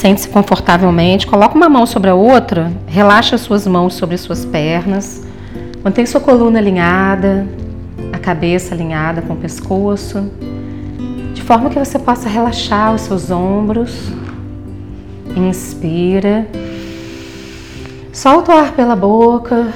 Sente-se 0.00 0.30
confortavelmente, 0.30 1.26
coloca 1.26 1.54
uma 1.54 1.68
mão 1.68 1.84
sobre 1.84 2.08
a 2.08 2.14
outra, 2.14 2.72
relaxa 2.86 3.36
suas 3.36 3.66
mãos 3.66 3.92
sobre 3.92 4.16
suas 4.16 4.46
pernas, 4.46 5.22
mantém 5.84 6.06
sua 6.06 6.22
coluna 6.22 6.58
alinhada, 6.58 7.46
a 8.10 8.16
cabeça 8.16 8.74
alinhada 8.74 9.20
com 9.20 9.34
o 9.34 9.36
pescoço, 9.36 10.30
de 11.34 11.42
forma 11.42 11.68
que 11.68 11.78
você 11.78 11.98
possa 11.98 12.30
relaxar 12.30 12.94
os 12.94 13.02
seus 13.02 13.30
ombros. 13.30 14.10
Inspira, 15.36 16.48
solta 18.10 18.52
o 18.52 18.56
ar 18.56 18.72
pela 18.72 18.96
boca, 18.96 19.68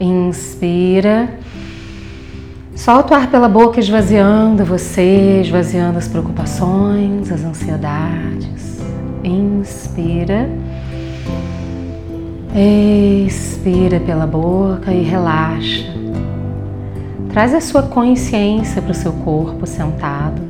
inspira. 0.00 1.38
Solta 2.80 3.12
o 3.12 3.14
ar 3.14 3.30
pela 3.30 3.46
boca, 3.46 3.78
esvaziando 3.78 4.64
você, 4.64 5.42
esvaziando 5.42 5.98
as 5.98 6.08
preocupações, 6.08 7.30
as 7.30 7.44
ansiedades. 7.44 8.80
Inspira. 9.22 10.48
Expira 13.26 14.00
pela 14.00 14.26
boca 14.26 14.94
e 14.94 15.02
relaxa. 15.02 15.92
Traz 17.28 17.54
a 17.54 17.60
sua 17.60 17.82
consciência 17.82 18.80
para 18.80 18.92
o 18.92 18.94
seu 18.94 19.12
corpo 19.12 19.66
sentado. 19.66 20.40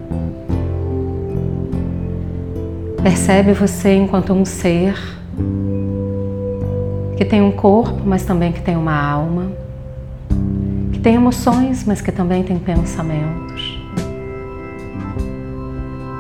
Percebe 3.03 3.53
você 3.55 3.97
enquanto 3.97 4.33
um 4.33 4.45
ser 4.45 4.95
que 7.17 7.25
tem 7.25 7.43
um 7.43 7.51
corpo, 7.51 8.03
mas 8.07 8.25
também 8.25 8.53
que 8.53 8.63
tem 8.63 8.77
uma 8.77 8.95
alma 8.95 9.51
que 11.01 11.05
tem 11.05 11.15
emoções, 11.15 11.83
mas 11.87 12.03
que 12.03 12.13
também 12.13 12.43
tem 12.43 12.59
pensamentos. 12.59 13.81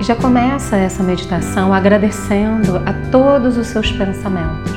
E 0.00 0.04
já 0.04 0.16
começa 0.16 0.74
essa 0.74 1.02
meditação 1.02 1.74
agradecendo 1.74 2.78
a 2.78 3.10
todos 3.10 3.58
os 3.58 3.66
seus 3.66 3.92
pensamentos. 3.92 4.72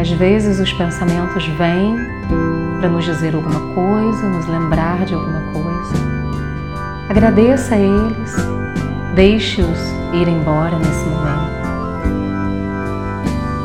Às 0.00 0.08
vezes 0.12 0.60
os 0.60 0.72
pensamentos 0.72 1.44
vêm 1.58 1.96
para 2.78 2.88
nos 2.88 3.04
dizer 3.04 3.34
alguma 3.34 3.74
coisa, 3.74 4.28
nos 4.28 4.46
lembrar 4.46 5.04
de 5.04 5.14
alguma 5.14 5.40
coisa. 5.52 5.94
Agradeça 7.08 7.74
a 7.74 7.78
eles, 7.78 8.36
deixe-os 9.16 9.80
ir 10.12 10.28
embora 10.28 10.78
nesse 10.78 11.04
momento. 11.06 11.58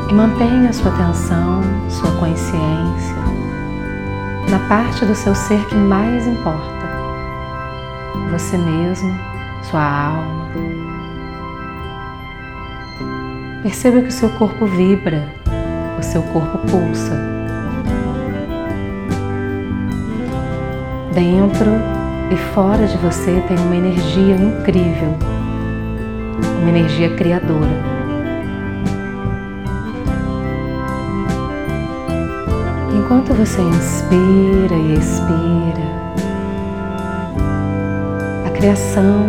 E 0.10 0.14
mantenha 0.14 0.74
sua 0.74 0.92
atenção, 0.92 1.62
sua 1.90 2.10
consciência 2.14 3.23
na 4.50 4.60
parte 4.68 5.06
do 5.06 5.16
seu 5.16 5.34
ser 5.36 5.66
que 5.66 5.76
mais 5.76 6.28
importa. 6.28 6.84
Você 8.32 8.58
mesmo, 8.58 9.14
sua 9.64 9.84
alma. 9.84 10.44
Perceba 13.62 14.02
que 14.02 14.10
o 14.10 14.12
seu 14.12 14.30
corpo 14.30 14.66
vibra, 14.66 15.28
o 15.98 16.04
seu 16.04 16.22
corpo 16.24 16.58
pulsa. 16.68 17.16
Dentro 21.14 21.72
e 22.32 22.36
fora 22.54 22.88
de 22.88 22.98
você 22.98 23.44
tem 23.48 23.58
uma 23.58 23.76
energia 23.76 24.36
incrível, 24.36 25.16
uma 26.60 26.70
energia 26.70 27.16
criadora. 27.16 27.93
Enquanto 33.14 33.36
você 33.36 33.62
inspira 33.62 34.76
e 34.76 34.94
expira, 34.98 35.84
a 38.44 38.50
criação 38.50 39.28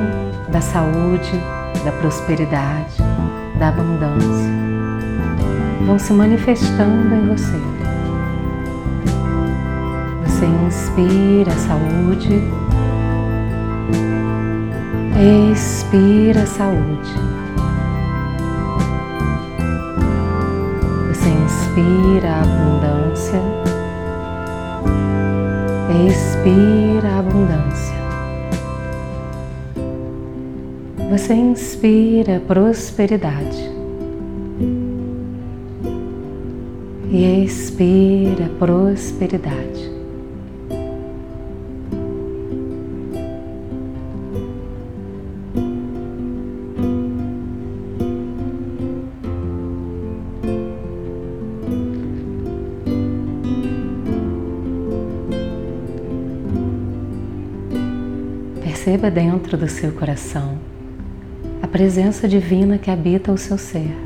da 0.49 0.59
saúde, 0.59 1.39
da 1.85 1.93
prosperidade, 1.93 2.97
da 3.59 3.69
abundância 3.69 4.51
vão 5.87 5.99
se 5.99 6.15
manifestando 6.15 7.15
em 7.15 7.29
você. 7.29 7.61
Você 10.25 10.47
inspira 10.47 11.53
a 11.53 11.57
saúde, 11.57 12.43
expira 15.53 16.43
a 16.43 16.47
saúde. 16.47 17.15
Você 21.11 21.29
inspira 21.29 22.31
a 22.31 22.41
abundância 22.41 23.74
Expira 25.95 27.21
abundância. 27.21 27.95
Você 31.09 31.35
inspira 31.35 32.43
prosperidade. 32.49 33.71
E 37.13 37.45
expira 37.45 38.51
prosperidade. 38.59 39.64
Perceba 58.85 59.11
dentro 59.11 59.57
do 59.57 59.67
seu 59.67 59.93
coração 59.93 60.59
a 61.63 61.67
presença 61.67 62.29
divina 62.29 62.77
que 62.77 62.91
habita 62.91 63.33
o 63.33 63.39
seu 63.39 63.57
ser, 63.57 63.97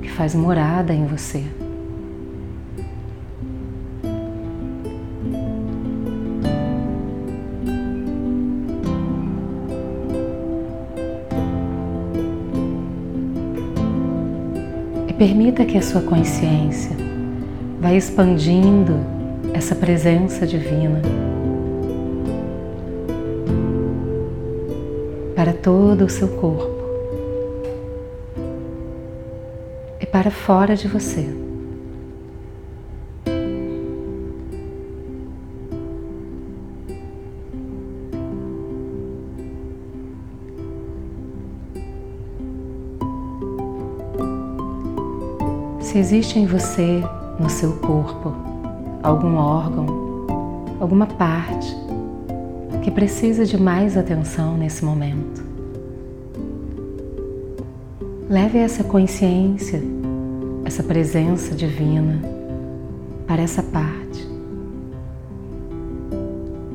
que 0.00 0.08
faz 0.08 0.36
morada 0.36 0.94
em 0.94 1.04
você. 1.04 1.42
E 15.08 15.12
permita 15.14 15.64
que 15.64 15.76
a 15.76 15.82
sua 15.82 16.02
consciência 16.02 16.96
vá 17.80 17.92
expandindo 17.92 18.94
essa 19.52 19.74
presença 19.74 20.46
divina 20.46 21.02
para 25.34 25.52
todo 25.52 26.04
o 26.04 26.08
seu 26.08 26.28
corpo 26.28 26.84
e 30.00 30.06
para 30.06 30.30
fora 30.30 30.76
de 30.76 30.86
você. 30.86 31.28
Se 45.80 45.98
existe 45.98 46.38
em 46.38 46.46
você, 46.46 47.02
no 47.38 47.48
seu 47.48 47.72
corpo, 47.74 48.34
algum 49.02 49.36
órgão, 49.36 49.86
alguma 50.80 51.06
parte 51.06 51.83
que 52.84 52.90
precisa 52.90 53.46
de 53.46 53.56
mais 53.56 53.96
atenção 53.96 54.58
nesse 54.58 54.84
momento. 54.84 55.42
Leve 58.28 58.58
essa 58.58 58.84
consciência, 58.84 59.82
essa 60.66 60.82
presença 60.82 61.54
divina 61.54 62.20
para 63.26 63.40
essa 63.40 63.62
parte. 63.62 64.28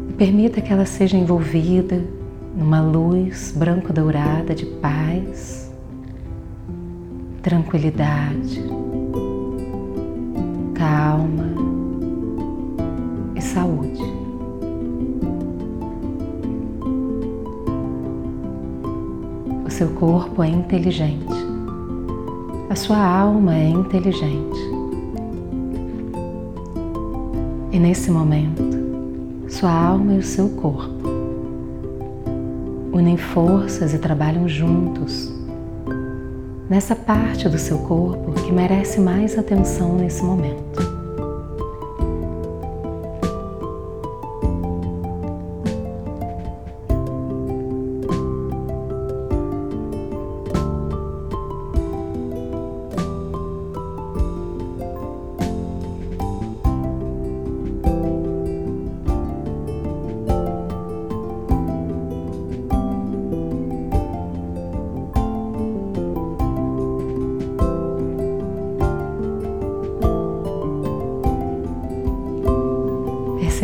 E 0.09 0.13
permita 0.13 0.61
que 0.61 0.73
ela 0.73 0.85
seja 0.85 1.15
envolvida 1.15 2.03
numa 2.55 2.81
luz 2.81 3.53
branco-dourada 3.55 4.55
de 4.55 4.65
paz, 4.65 5.71
tranquilidade, 7.43 8.63
calma 10.73 11.68
seu 19.79 19.91
corpo 19.91 20.43
é 20.43 20.49
inteligente. 20.49 21.33
A 22.69 22.75
sua 22.75 22.97
alma 22.97 23.55
é 23.55 23.69
inteligente. 23.69 24.59
E 27.71 27.79
nesse 27.79 28.11
momento, 28.11 28.61
sua 29.47 29.71
alma 29.71 30.15
e 30.15 30.17
o 30.17 30.21
seu 30.21 30.49
corpo 30.49 31.07
unem 32.91 33.15
forças 33.15 33.93
e 33.93 33.99
trabalham 33.99 34.49
juntos 34.49 35.31
nessa 36.69 36.93
parte 36.93 37.47
do 37.47 37.57
seu 37.57 37.77
corpo 37.77 38.33
que 38.33 38.51
merece 38.51 38.99
mais 38.99 39.37
atenção 39.37 39.95
nesse 39.95 40.21
momento. 40.21 40.88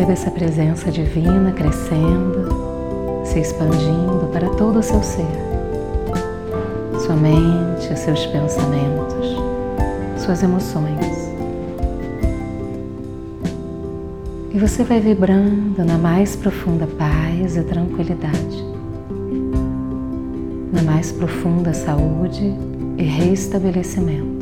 Perceba 0.06 0.12
essa 0.12 0.32
presença 0.32 0.92
divina 0.92 1.52
crescendo, 1.52 3.24
se 3.24 3.40
expandindo 3.40 4.30
para 4.32 4.50
todo 4.50 4.78
o 4.78 4.84
seu 4.84 5.02
ser. 5.02 5.26
Sua 7.00 7.16
mente, 7.16 7.98
seus 7.98 8.24
pensamentos, 8.28 9.36
suas 10.18 10.44
emoções. 10.44 11.34
E 14.54 14.60
você 14.60 14.84
vai 14.84 15.00
vibrando 15.00 15.84
na 15.84 15.98
mais 15.98 16.36
profunda 16.36 16.86
paz 16.86 17.58
e 17.58 17.64
tranquilidade, 17.64 18.64
na 20.72 20.84
mais 20.84 21.12
profunda 21.12 21.74
saúde 21.74 22.54
e 22.98 23.04
restabelecimento. 23.04 24.35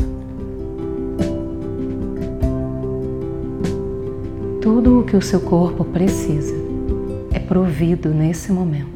Tudo 4.63 5.01
o 5.01 5.03
que 5.03 5.17
o 5.17 5.21
seu 5.21 5.41
corpo 5.41 5.83
precisa 5.83 6.55
é 7.33 7.37
provido 7.37 8.13
nesse 8.13 8.49
momento. 8.49 8.92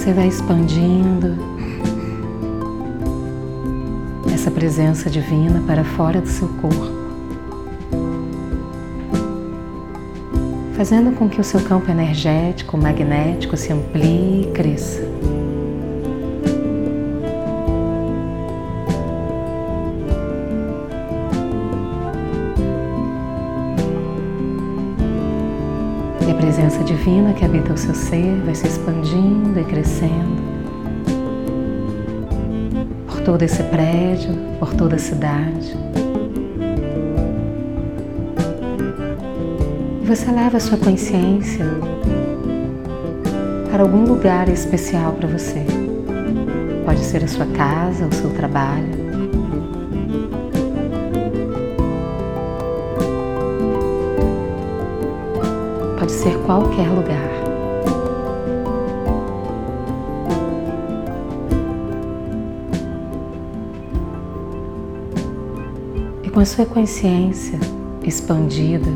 Você 0.00 0.14
vai 0.14 0.28
expandindo 0.28 1.36
essa 4.32 4.50
presença 4.50 5.10
divina 5.10 5.62
para 5.66 5.84
fora 5.84 6.22
do 6.22 6.26
seu 6.26 6.48
corpo, 6.48 6.90
fazendo 10.74 11.14
com 11.14 11.28
que 11.28 11.38
o 11.38 11.44
seu 11.44 11.60
campo 11.60 11.90
energético, 11.90 12.78
magnético 12.78 13.58
se 13.58 13.74
amplie 13.74 14.44
e 14.44 14.52
cresça. 14.54 15.09
Presença 26.60 26.84
divina 26.84 27.32
que 27.32 27.42
habita 27.42 27.72
o 27.72 27.76
seu 27.76 27.94
ser 27.94 28.38
vai 28.44 28.54
se 28.54 28.66
expandindo 28.66 29.58
e 29.58 29.64
crescendo 29.64 30.42
por 33.06 33.18
todo 33.22 33.42
esse 33.42 33.62
prédio, 33.62 34.34
por 34.58 34.74
toda 34.74 34.96
a 34.96 34.98
cidade. 34.98 35.74
E 40.02 40.06
você 40.06 40.30
leva 40.30 40.58
a 40.58 40.60
sua 40.60 40.76
consciência 40.76 41.64
para 43.70 43.82
algum 43.82 44.04
lugar 44.04 44.46
especial 44.50 45.14
para 45.14 45.28
você. 45.28 45.64
Pode 46.84 47.00
ser 47.00 47.24
a 47.24 47.28
sua 47.28 47.46
casa, 47.46 48.06
o 48.06 48.14
seu 48.14 48.28
trabalho. 48.34 48.99
Qualquer 56.50 56.88
lugar. 56.88 57.30
E 66.24 66.28
com 66.28 66.40
a 66.40 66.44
sua 66.44 66.66
consciência 66.66 67.56
expandida, 68.02 68.90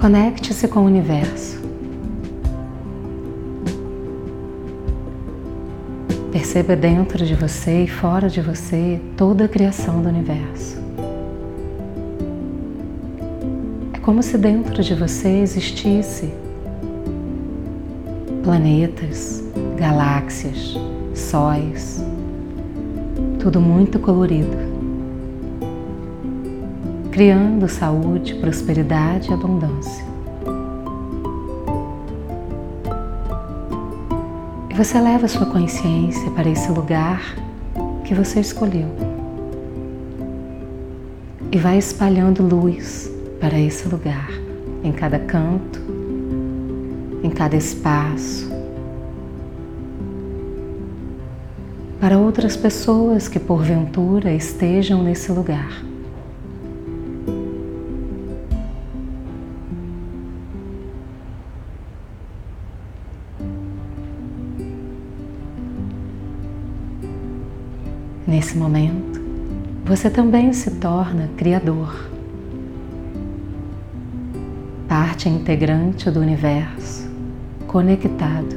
conecte-se 0.00 0.66
com 0.66 0.80
o 0.80 0.86
universo. 0.86 1.62
Perceba 6.32 6.74
dentro 6.74 7.24
de 7.24 7.36
você 7.36 7.84
e 7.84 7.86
fora 7.86 8.28
de 8.28 8.40
você 8.40 9.00
toda 9.16 9.44
a 9.44 9.48
criação 9.48 10.02
do 10.02 10.08
universo. 10.08 10.81
Como 14.02 14.20
se 14.20 14.36
dentro 14.36 14.82
de 14.82 14.94
você 14.96 15.28
existisse 15.28 16.34
planetas, 18.42 19.44
galáxias, 19.78 20.76
sóis, 21.14 22.04
tudo 23.38 23.60
muito 23.60 24.00
colorido, 24.00 24.56
criando 27.12 27.68
saúde, 27.68 28.34
prosperidade 28.34 29.30
e 29.30 29.34
abundância. 29.34 30.04
E 34.68 34.74
você 34.74 34.98
leva 35.00 35.28
sua 35.28 35.46
consciência 35.46 36.28
para 36.32 36.48
esse 36.50 36.72
lugar 36.72 37.22
que 38.04 38.14
você 38.14 38.40
escolheu 38.40 38.88
e 41.52 41.58
vai 41.58 41.78
espalhando 41.78 42.42
luz 42.42 43.11
para 43.42 43.58
esse 43.58 43.88
lugar, 43.88 44.30
em 44.84 44.92
cada 44.92 45.18
canto, 45.18 45.80
em 47.24 47.28
cada 47.28 47.56
espaço, 47.56 48.48
para 51.98 52.16
outras 52.16 52.56
pessoas 52.56 53.26
que 53.26 53.40
porventura 53.40 54.32
estejam 54.32 55.02
nesse 55.02 55.32
lugar. 55.32 55.82
Nesse 68.24 68.56
momento, 68.56 69.20
você 69.84 70.08
também 70.08 70.52
se 70.52 70.70
torna 70.70 71.28
criador 71.36 72.12
parte 74.92 75.26
integrante 75.26 76.10
do 76.10 76.20
universo, 76.20 77.10
conectado. 77.66 78.54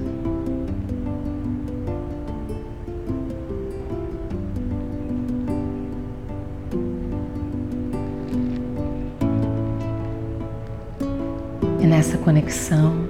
E 11.79 11.87
nessa 11.87 12.17
conexão, 12.17 13.07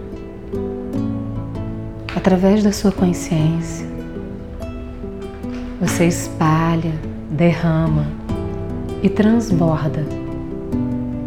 através 2.15 2.63
da 2.63 2.71
sua 2.71 2.91
consciência, 2.91 3.87
você 5.81 6.05
espalha, 6.05 6.93
derrama 7.31 8.05
e 9.01 9.09
transborda 9.09 10.05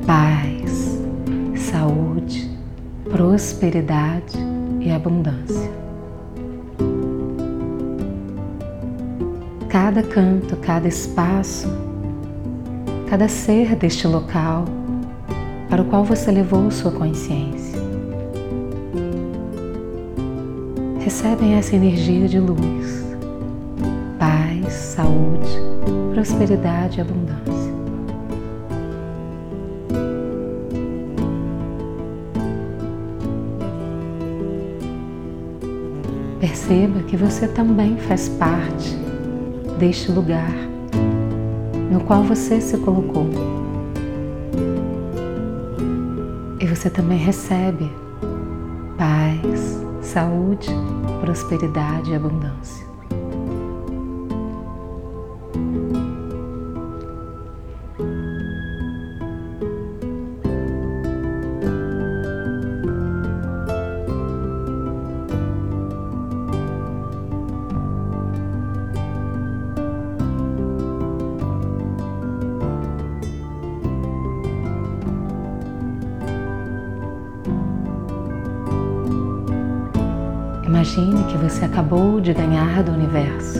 paz 0.07 0.48
prosperidade 3.39 4.37
e 4.81 4.91
abundância. 4.91 5.71
Cada 9.69 10.03
canto, 10.03 10.57
cada 10.57 10.89
espaço, 10.89 11.69
cada 13.09 13.29
ser 13.29 13.77
deste 13.77 14.09
local 14.09 14.65
para 15.71 15.83
o 15.83 15.85
qual 15.85 16.03
você 16.03 16.33
levou 16.33 16.69
sua 16.73 16.91
consciência. 16.91 17.79
Recebem 20.99 21.55
essa 21.55 21.77
energia 21.77 22.27
de 22.27 22.41
luz, 22.41 23.07
paz, 24.19 24.73
saúde, 24.73 25.63
prosperidade 26.13 26.99
e 26.99 27.03
abundância. 27.03 27.68
Perceba 36.59 37.01
que 37.05 37.17
você 37.17 37.47
também 37.47 37.97
faz 37.97 38.29
parte 38.31 38.97
deste 39.79 40.11
lugar 40.11 40.51
no 41.89 42.01
qual 42.01 42.25
você 42.25 42.61
se 42.61 42.77
colocou. 42.79 43.31
E 46.59 46.67
você 46.67 46.91
também 46.91 47.17
recebe 47.17 47.89
paz, 48.99 49.81
saúde, 50.03 50.69
prosperidade 51.21 52.11
e 52.11 52.17
abundância. 52.17 52.78
Você 81.49 81.65
acabou 81.65 82.21
de 82.21 82.35
ganhar 82.35 82.83
do 82.83 82.93
universo. 82.93 83.59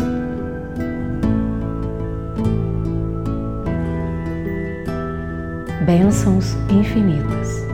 Bênçãos 5.87 6.55
infinitas 6.69 7.67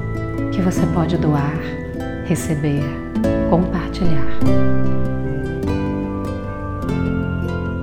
que 0.53 0.63
você 0.63 0.87
pode 0.95 1.17
doar, 1.17 1.59
receber, 2.27 2.85
compartilhar. 3.51 4.39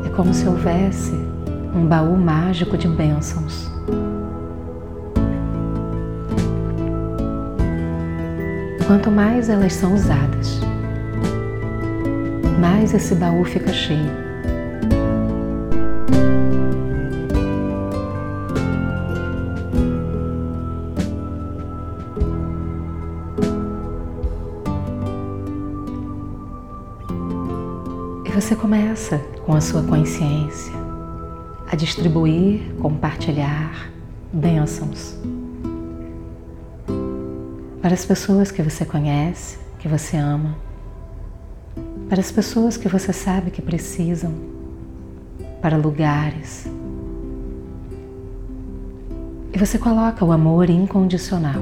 É 0.05 0.09
como 0.15 0.33
se 0.33 0.47
houvesse 0.47 1.13
um 1.75 1.85
baú 1.85 2.15
mágico 2.15 2.77
de 2.77 2.87
bênçãos. 2.87 3.69
Quanto 8.87 9.11
mais 9.11 9.49
elas 9.49 9.73
são 9.73 9.93
usadas, 9.93 10.61
mais 12.61 12.93
esse 12.93 13.15
baú 13.15 13.43
fica 13.43 13.73
cheio. 13.73 14.11
E 28.23 28.29
você 28.29 28.55
começa 28.55 29.17
com 29.43 29.55
a 29.55 29.59
sua 29.59 29.81
consciência 29.81 30.71
a 31.67 31.75
distribuir, 31.75 32.61
compartilhar 32.79 33.89
bênçãos 34.31 35.17
para 37.81 37.95
as 37.95 38.05
pessoas 38.05 38.51
que 38.51 38.61
você 38.61 38.85
conhece, 38.85 39.57
que 39.79 39.87
você 39.87 40.15
ama 40.15 40.55
para 42.11 42.19
as 42.19 42.29
pessoas 42.29 42.75
que 42.75 42.89
você 42.89 43.13
sabe 43.13 43.51
que 43.51 43.61
precisam, 43.61 44.33
para 45.61 45.77
lugares. 45.77 46.67
E 49.53 49.57
você 49.57 49.77
coloca 49.77 50.25
o 50.25 50.33
amor 50.33 50.69
incondicional 50.69 51.61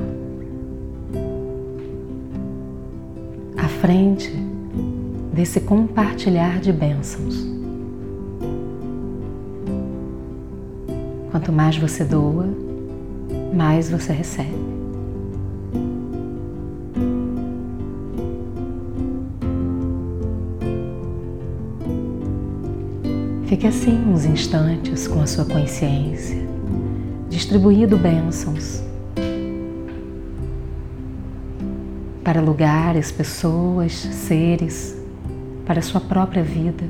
à 3.55 3.67
frente 3.67 4.33
desse 5.31 5.59
compartilhar 5.59 6.59
de 6.59 6.73
bênçãos. 6.73 7.45
Quanto 11.29 11.51
mais 11.51 11.77
você 11.77 12.03
doa, 12.03 12.47
mais 13.53 13.91
você 13.91 14.11
recebe. 14.11 14.68
Fique 23.49 23.65
assim 23.65 23.99
uns 24.07 24.25
instantes 24.25 25.07
com 25.07 25.21
a 25.21 25.25
sua 25.25 25.43
consciência, 25.43 26.37
distribuindo 27.31 27.97
bênçãos 27.97 28.83
para 32.23 32.41
lugares, 32.41 33.11
pessoas, 33.11 33.91
seres, 33.93 34.95
para 35.65 35.79
a 35.79 35.81
sua 35.81 35.99
própria 35.99 36.43
vida, 36.43 36.83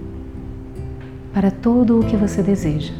para 1.33 1.49
tudo 1.49 2.01
o 2.01 2.05
que 2.05 2.17
você 2.17 2.43
deseja. 2.43 2.93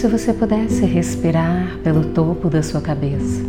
Se 0.00 0.08
você 0.08 0.32
pudesse 0.32 0.86
respirar 0.86 1.76
pelo 1.84 2.14
topo 2.14 2.48
da 2.48 2.62
sua 2.62 2.80
cabeça. 2.80 3.42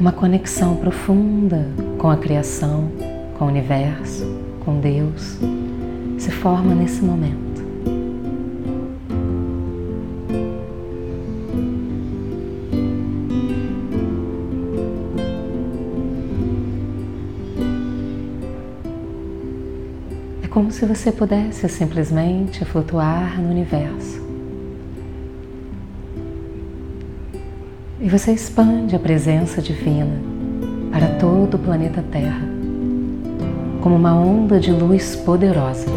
Uma 0.00 0.12
conexão 0.12 0.76
profunda 0.76 1.68
com 1.98 2.08
a 2.08 2.16
criação, 2.16 2.90
com 3.38 3.44
o 3.44 3.48
universo, 3.48 4.24
com 4.64 4.80
Deus, 4.80 5.38
se 6.16 6.30
forma 6.30 6.74
nesse 6.74 7.04
momento. 7.04 7.55
Como 20.56 20.72
se 20.72 20.86
você 20.86 21.12
pudesse 21.12 21.68
simplesmente 21.68 22.64
flutuar 22.64 23.38
no 23.38 23.50
universo. 23.50 24.26
E 28.00 28.08
você 28.08 28.32
expande 28.32 28.96
a 28.96 28.98
presença 28.98 29.60
divina 29.60 30.18
para 30.90 31.08
todo 31.18 31.56
o 31.56 31.58
planeta 31.58 32.02
Terra, 32.10 32.48
como 33.82 33.96
uma 33.96 34.18
onda 34.18 34.58
de 34.58 34.72
luz 34.72 35.14
poderosa. 35.14 35.90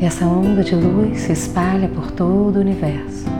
E 0.00 0.04
essa 0.06 0.24
onda 0.24 0.64
de 0.64 0.74
luz 0.74 1.20
se 1.20 1.32
espalha 1.32 1.88
por 1.88 2.10
todo 2.10 2.56
o 2.56 2.60
universo. 2.60 3.33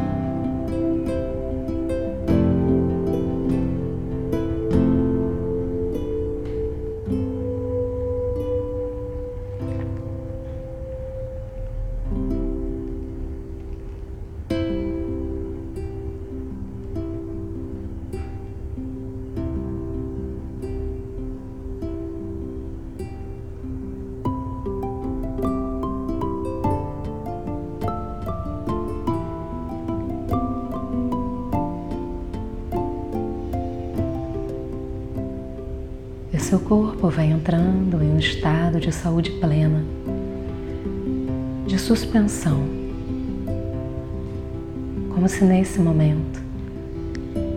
Seu 36.54 36.60
corpo 36.60 37.08
vai 37.08 37.32
entrando 37.32 38.00
em 38.00 38.12
um 38.12 38.18
estado 38.20 38.78
de 38.78 38.92
saúde 38.92 39.28
plena, 39.40 39.82
de 41.66 41.76
suspensão, 41.76 42.62
como 45.12 45.28
se 45.28 45.42
nesse 45.42 45.80
momento 45.80 46.40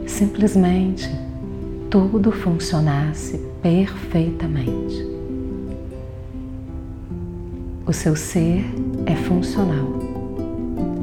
simplesmente 0.07 1.07
tudo 1.91 2.31
funcionasse 2.31 3.39
perfeitamente. 3.61 5.05
O 7.85 7.93
seu 7.93 8.15
ser 8.15 8.65
é 9.05 9.15
funcional, 9.15 9.89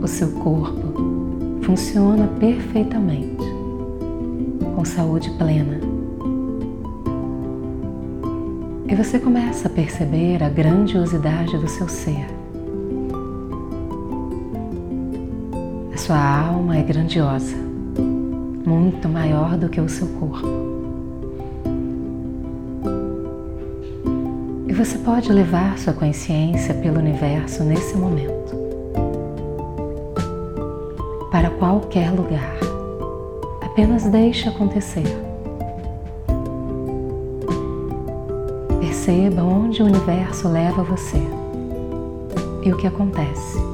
o 0.02 0.08
seu 0.08 0.32
corpo 0.32 1.60
funciona 1.62 2.26
perfeitamente, 2.40 3.44
com 4.74 4.84
saúde 4.84 5.30
plena 5.38 5.93
e 8.86 8.94
você 8.94 9.18
começa 9.18 9.68
a 9.68 9.70
perceber 9.70 10.42
a 10.42 10.48
grandiosidade 10.48 11.56
do 11.56 11.66
seu 11.68 11.88
ser. 11.88 12.26
A 15.92 15.96
sua 15.96 16.48
alma 16.48 16.76
é 16.76 16.82
grandiosa, 16.82 17.56
muito 18.66 19.08
maior 19.08 19.56
do 19.56 19.68
que 19.68 19.80
o 19.80 19.88
seu 19.88 20.06
corpo. 20.08 20.46
E 24.68 24.72
você 24.72 24.98
pode 24.98 25.32
levar 25.32 25.78
sua 25.78 25.94
consciência 25.94 26.74
pelo 26.74 26.98
universo 26.98 27.64
nesse 27.64 27.96
momento, 27.96 28.54
para 31.30 31.48
qualquer 31.50 32.10
lugar. 32.10 32.58
Apenas 33.62 34.04
deixe 34.04 34.48
acontecer. 34.48 35.23
Perceba 39.04 39.42
onde 39.42 39.82
o 39.82 39.84
universo 39.84 40.48
leva 40.48 40.82
você 40.82 41.22
e 42.62 42.72
o 42.72 42.76
que 42.78 42.86
acontece. 42.86 43.73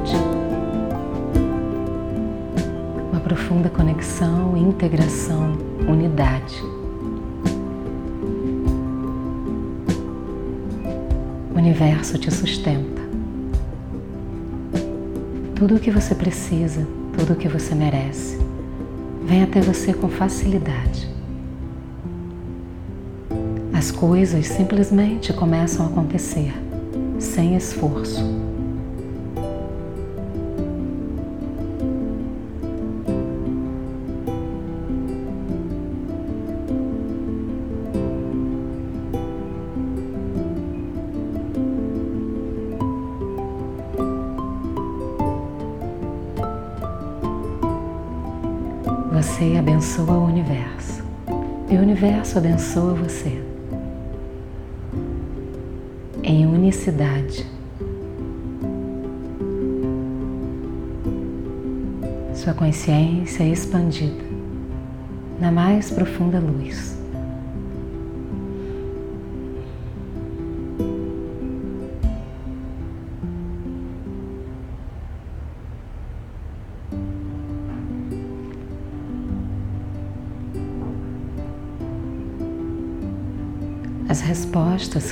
Plenitude, 0.00 0.16
uma 3.10 3.20
profunda 3.20 3.68
conexão, 3.68 4.56
integração, 4.56 5.52
unidade. 5.88 6.62
O 11.52 11.58
universo 11.58 12.18
te 12.18 12.30
sustenta. 12.30 13.00
Tudo 15.54 15.76
o 15.76 15.80
que 15.80 15.90
você 15.90 16.14
precisa, 16.14 16.86
tudo 17.18 17.34
o 17.34 17.36
que 17.36 17.48
você 17.48 17.74
merece, 17.74 18.38
vem 19.26 19.42
até 19.42 19.60
você 19.60 19.92
com 19.92 20.08
facilidade. 20.08 21.08
As 23.74 23.90
coisas 23.90 24.46
simplesmente 24.46 25.32
começam 25.32 25.86
a 25.86 25.88
acontecer, 25.88 26.52
sem 27.18 27.56
esforço. 27.56 28.39
Você 49.20 49.54
abençoa 49.58 50.16
o 50.16 50.24
universo 50.24 51.04
e 51.70 51.76
o 51.76 51.80
universo 51.80 52.38
abençoa 52.38 52.94
você. 52.94 53.38
Em 56.22 56.46
unicidade. 56.46 57.46
Sua 62.34 62.54
consciência 62.54 63.42
é 63.42 63.48
expandida 63.48 64.24
na 65.38 65.52
mais 65.52 65.90
profunda 65.90 66.40
luz. 66.40 66.98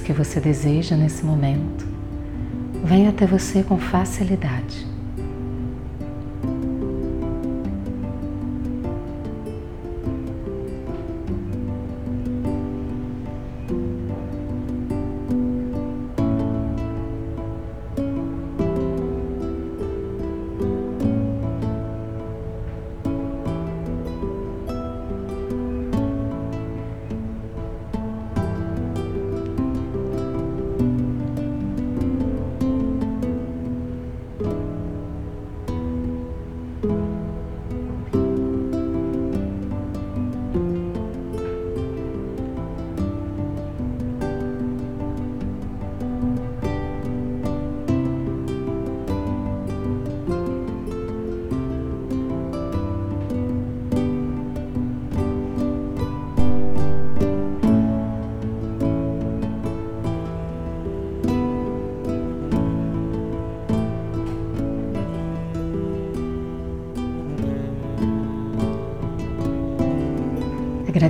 Que 0.00 0.12
você 0.12 0.40
deseja 0.40 0.96
nesse 0.96 1.24
momento 1.24 1.86
vêm 2.84 3.08
até 3.08 3.26
você 3.26 3.62
com 3.62 3.78
facilidade. 3.78 4.87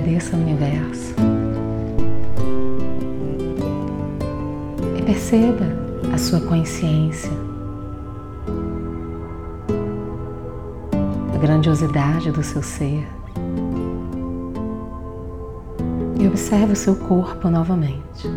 Agradeça 0.09 0.35
ao 0.35 0.41
universo. 0.41 1.13
E 4.97 5.01
perceba 5.03 5.65
a 6.11 6.17
sua 6.17 6.41
consciência, 6.41 7.31
a 11.31 11.37
grandiosidade 11.37 12.31
do 12.31 12.41
seu 12.41 12.63
ser. 12.63 13.07
E 16.19 16.27
observe 16.27 16.73
o 16.73 16.75
seu 16.75 16.95
corpo 16.95 17.47
novamente. 17.47 18.27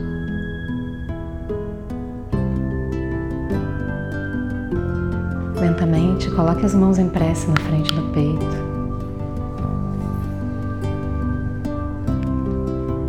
Lentamente, 5.59 6.31
coloque 6.33 6.67
as 6.67 6.75
mãos 6.75 6.99
em 6.99 7.09
prece 7.09 7.49
na 7.49 7.57
frente 7.57 7.95
do 7.95 8.03
peito. 8.13 8.72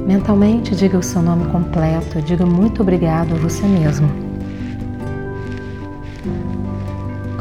Mentalmente, 0.05 0.75
diga 0.75 0.97
o 0.97 1.03
seu 1.03 1.21
nome 1.21 1.45
completo, 1.45 2.21
diga 2.21 2.45
muito 2.45 2.81
obrigado 2.81 3.35
a 3.35 3.37
você 3.37 3.65
mesmo. 3.65 4.09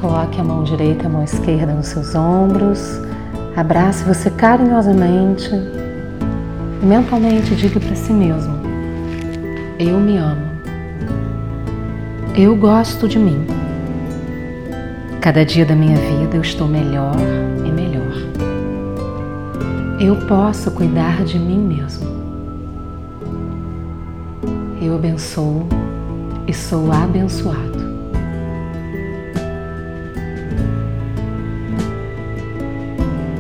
Coloque 0.01 0.40
a 0.40 0.44
mão 0.44 0.62
direita 0.62 1.03
e 1.03 1.07
a 1.07 1.09
mão 1.09 1.25
esquerda 1.25 1.72
nos 1.75 1.88
seus 1.88 2.14
ombros, 2.14 3.01
abrace 3.57 4.05
você 4.05 4.31
carinhosamente 4.31 5.51
e 6.83 6.87
mentalmente 6.87 7.55
diga 7.57 7.81
para 7.81 7.96
si 7.96 8.12
mesmo: 8.12 8.55
Eu 9.79 9.98
me 9.98 10.16
amo. 10.18 10.53
Eu 12.37 12.57
gosto 12.57 13.09
de 13.09 13.18
mim. 13.18 13.44
Cada 15.20 15.44
dia 15.44 15.66
da 15.66 15.75
minha 15.75 15.96
vida 15.96 16.37
eu 16.37 16.42
estou 16.42 16.68
melhor 16.68 17.16
e 17.64 17.70
melhor. 17.70 18.12
Eu 20.01 20.16
posso 20.27 20.70
cuidar 20.70 21.25
de 21.25 21.38
mim 21.38 21.59
mesmo. 21.59 22.12
Eu 24.85 24.97
abençoo 24.97 25.64
e 26.49 26.53
sou 26.53 26.90
abençoado. 26.90 27.81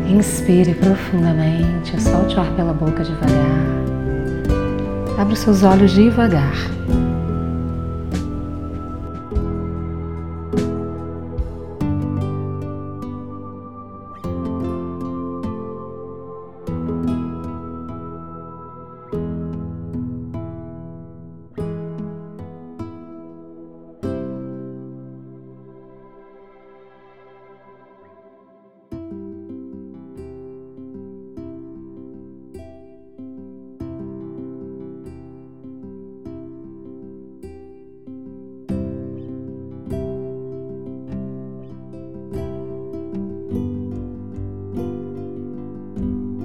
Inspire 0.08 0.72
profundamente, 0.74 2.00
solte 2.00 2.36
o 2.36 2.40
ar 2.40 2.54
pela 2.54 2.72
boca 2.72 3.02
devagar. 3.02 3.58
Abra 5.18 5.32
os 5.32 5.40
seus 5.40 5.64
olhos 5.64 5.90
devagar. 5.90 6.54